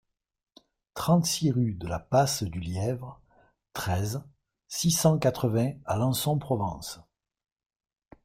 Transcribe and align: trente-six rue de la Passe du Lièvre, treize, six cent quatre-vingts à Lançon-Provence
trente-six 0.95 1.51
rue 1.51 1.75
de 1.75 1.85
la 1.87 1.99
Passe 1.99 2.41
du 2.41 2.59
Lièvre, 2.59 3.21
treize, 3.73 4.23
six 4.67 4.89
cent 4.89 5.19
quatre-vingts 5.19 5.77
à 5.85 5.95
Lançon-Provence 5.95 7.01